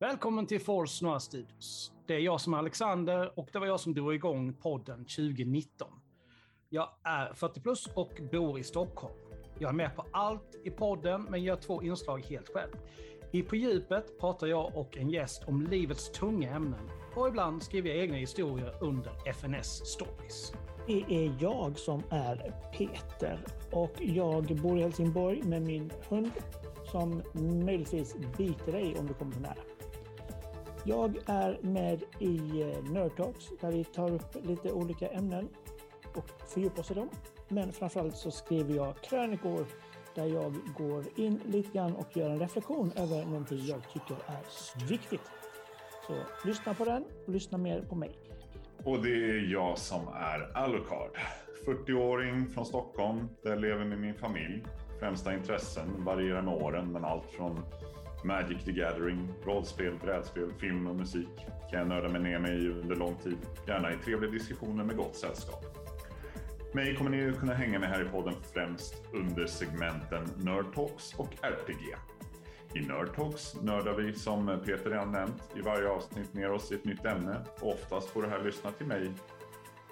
Välkommen 0.00 0.46
till 0.46 0.60
Force 0.60 1.04
Noir 1.04 1.18
Studios. 1.18 1.92
Det 2.06 2.14
är 2.14 2.18
jag 2.18 2.40
som 2.40 2.54
är 2.54 2.58
Alexander 2.58 3.38
och 3.38 3.48
det 3.52 3.58
var 3.58 3.66
jag 3.66 3.80
som 3.80 3.94
drog 3.94 4.14
igång 4.14 4.54
podden 4.54 5.04
2019. 5.04 5.88
Jag 6.68 6.88
är 7.04 7.34
40 7.34 7.60
plus 7.60 7.86
och 7.86 8.20
bor 8.32 8.58
i 8.58 8.64
Stockholm. 8.64 9.14
Jag 9.58 9.68
är 9.68 9.74
med 9.74 9.96
på 9.96 10.04
allt 10.12 10.60
i 10.64 10.70
podden 10.70 11.22
men 11.22 11.42
gör 11.42 11.56
två 11.56 11.82
inslag 11.82 12.20
helt 12.20 12.48
själv. 12.48 12.72
I 13.32 13.42
På 13.42 13.56
djupet 13.56 14.20
pratar 14.20 14.46
jag 14.46 14.76
och 14.76 14.96
en 14.96 15.10
gäst 15.10 15.44
om 15.46 15.66
livets 15.66 16.12
tunga 16.12 16.50
ämnen 16.50 16.90
och 17.16 17.28
ibland 17.28 17.62
skriver 17.62 17.90
jag 17.90 17.98
egna 17.98 18.16
historier 18.16 18.74
under 18.80 19.12
FNS 19.26 19.86
Stories. 19.86 20.52
Det 20.86 21.04
är 21.08 21.36
jag 21.40 21.78
som 21.78 22.02
är 22.10 22.54
Peter 22.78 23.40
och 23.72 23.94
jag 23.98 24.44
bor 24.62 24.78
i 24.78 24.82
Helsingborg 24.82 25.42
med 25.42 25.62
min 25.62 25.92
hund 26.08 26.32
som 26.84 27.22
möjligtvis 27.64 28.16
biter 28.36 28.72
dig 28.72 28.96
om 28.98 29.06
du 29.06 29.14
kommer 29.14 29.32
för 29.32 29.40
nära. 29.40 29.79
Jag 30.84 31.16
är 31.26 31.58
med 31.62 32.02
i 32.18 32.62
eh, 32.62 32.92
Nerdtalks 32.92 33.48
där 33.60 33.72
vi 33.72 33.84
tar 33.84 34.12
upp 34.12 34.36
lite 34.46 34.72
olika 34.72 35.08
ämnen 35.08 35.48
och 36.16 36.30
fördjupar 36.48 36.80
oss 36.80 36.90
i 36.90 36.94
dem. 36.94 37.08
Men 37.48 37.72
framförallt 37.72 38.16
så 38.16 38.30
skriver 38.30 38.74
jag 38.74 39.00
krönikor 39.00 39.66
där 40.14 40.26
jag 40.26 40.54
går 40.78 41.04
in 41.16 41.40
lite 41.46 41.72
grann 41.72 41.96
och 41.96 42.16
gör 42.16 42.30
en 42.30 42.38
reflektion 42.38 42.92
över 42.96 43.24
någonting 43.24 43.58
jag 43.66 43.82
tycker 43.92 44.16
är 44.26 44.88
viktigt. 44.88 45.30
Så 46.06 46.14
lyssna 46.48 46.74
på 46.74 46.84
den 46.84 47.04
och 47.26 47.32
lyssna 47.32 47.58
mer 47.58 47.80
på 47.80 47.94
mig. 47.94 48.10
Och 48.84 49.02
det 49.02 49.10
är 49.10 49.52
jag 49.52 49.78
som 49.78 50.08
är 50.08 50.56
Alucard. 50.56 51.10
40-åring 51.66 52.46
från 52.46 52.66
Stockholm 52.66 53.28
där 53.42 53.50
jag 53.50 53.60
lever 53.60 53.84
med 53.84 53.98
min 53.98 54.14
familj. 54.14 54.64
Främsta 55.00 55.34
intressen 55.34 56.04
varierar 56.04 56.42
med 56.42 56.54
åren 56.54 56.92
men 56.92 57.04
allt 57.04 57.30
från 57.30 57.60
Magic 58.24 58.64
the 58.64 58.72
Gathering, 58.72 59.28
rollspel, 59.44 59.98
brädspel, 60.02 60.52
film 60.58 60.86
och 60.86 60.96
musik 60.96 61.28
kan 61.70 61.78
jag 61.78 61.88
nörda 61.88 62.08
mig 62.08 62.20
ner 62.20 62.38
med 62.38 62.58
i 62.58 62.68
under 62.68 62.96
lång 62.96 63.14
tid. 63.14 63.38
Gärna 63.66 63.92
i 63.92 63.96
trevliga 63.96 64.30
diskussioner 64.30 64.84
med 64.84 64.96
gott 64.96 65.16
sällskap. 65.16 65.64
Mig 66.74 66.96
kommer 66.96 67.10
ni 67.10 67.32
kunna 67.40 67.54
hänga 67.54 67.78
med 67.78 67.88
här 67.88 68.02
i 68.02 68.08
podden 68.08 68.34
främst 68.54 68.94
under 69.12 69.46
segmenten 69.46 70.28
Nerd 70.36 70.74
Talks 70.74 71.14
och 71.14 71.28
RPG. 71.42 71.96
I 72.74 72.80
Nerd 72.80 73.14
Talks 73.14 73.54
nördar 73.62 73.94
vi, 73.94 74.12
som 74.12 74.60
Peter 74.64 74.90
redan 74.90 75.12
nämnt, 75.12 75.42
i 75.56 75.60
varje 75.60 75.88
avsnitt 75.88 76.34
ner 76.34 76.50
oss 76.50 76.72
i 76.72 76.74
ett 76.74 76.84
nytt 76.84 77.04
ämne 77.04 77.36
och 77.60 77.68
oftast 77.68 78.08
får 78.08 78.22
du 78.22 78.28
här 78.28 78.44
lyssna 78.44 78.70
till 78.70 78.86
mig, 78.86 79.12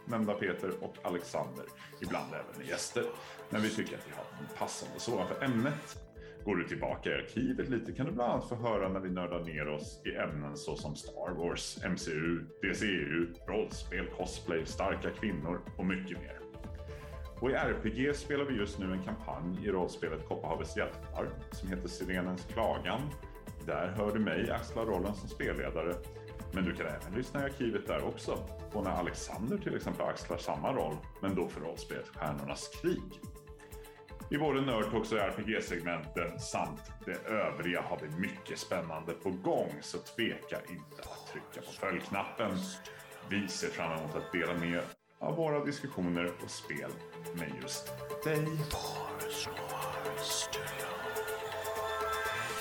nämnda 0.04 0.34
Peter 0.34 0.70
och 0.80 0.94
Alexander, 1.02 1.64
ibland 2.00 2.32
även 2.32 2.68
gäster, 2.68 3.04
när 3.50 3.60
vi 3.60 3.70
tycker 3.70 3.96
att 3.96 4.08
vi 4.08 4.12
har 4.16 4.24
en 4.40 4.58
passande 4.58 5.00
sådan 5.00 5.26
för 5.28 5.44
ämnet. 5.44 6.07
Går 6.48 6.56
du 6.56 6.68
tillbaka 6.68 7.10
i 7.10 7.14
arkivet 7.14 7.68
lite 7.68 7.92
kan 7.92 8.06
du 8.06 8.12
bland 8.12 8.32
annat 8.32 8.48
få 8.48 8.54
höra 8.54 8.88
när 8.88 9.00
vi 9.00 9.10
nördar 9.10 9.40
ner 9.44 9.68
oss 9.68 10.02
i 10.04 10.16
ämnen 10.16 10.56
såsom 10.56 10.96
Star 10.96 11.34
Wars, 11.34 11.78
MCU, 11.84 12.40
DCU, 12.62 13.26
rollspel, 13.46 14.06
cosplay, 14.16 14.66
starka 14.66 15.10
kvinnor 15.10 15.60
och 15.76 15.86
mycket 15.86 16.18
mer. 16.18 16.38
Och 17.40 17.50
i 17.50 17.54
RPG 17.54 18.16
spelar 18.16 18.44
vi 18.44 18.54
just 18.54 18.78
nu 18.78 18.92
en 18.92 19.02
kampanj 19.02 19.66
i 19.66 19.70
rollspelet 19.70 20.28
Kopparhavets 20.28 20.76
hjältar 20.76 21.28
som 21.52 21.68
heter 21.68 21.88
Sirenens 21.88 22.44
klagan. 22.44 23.00
Där 23.66 23.94
hör 23.96 24.12
du 24.12 24.20
mig 24.20 24.50
axla 24.50 24.84
rollen 24.84 25.14
som 25.14 25.28
spelledare. 25.28 25.94
Men 26.52 26.64
du 26.64 26.74
kan 26.74 26.86
även 26.86 27.14
lyssna 27.16 27.40
i 27.40 27.44
arkivet 27.44 27.86
där 27.86 28.04
också. 28.04 28.38
Och 28.72 28.84
när 28.84 28.90
Alexander 28.90 29.58
till 29.58 29.76
exempel 29.76 30.06
axlar 30.06 30.36
samma 30.36 30.72
roll, 30.72 30.96
men 31.22 31.34
då 31.34 31.48
för 31.48 31.60
rollspelet 31.60 32.08
Stjärnornas 32.08 32.68
krig 32.82 33.20
i 34.30 34.38
både 34.38 34.60
Nördtalks 34.60 35.12
och 35.12 35.18
RPG-segmenten 35.18 36.38
samt 36.38 36.92
det 37.04 37.26
övriga 37.26 37.82
har 37.82 37.98
vi 38.02 38.20
mycket 38.20 38.58
spännande 38.58 39.12
på 39.12 39.30
gång 39.30 39.72
så 39.80 39.98
tveka 39.98 40.56
inte 40.68 41.02
att 41.02 41.32
trycka 41.32 41.66
på 41.66 41.72
följknappen. 41.72 42.50
Vi 43.30 43.48
ser 43.48 43.68
fram 43.68 43.98
emot 43.98 44.14
att 44.14 44.32
dela 44.32 44.54
med 44.54 44.80
av 45.18 45.36
våra 45.36 45.64
diskussioner 45.64 46.32
och 46.44 46.50
spel 46.50 46.90
med 47.34 47.52
just 47.62 47.92
dig. 48.24 48.46